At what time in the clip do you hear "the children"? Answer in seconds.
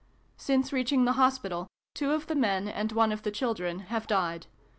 3.21-3.81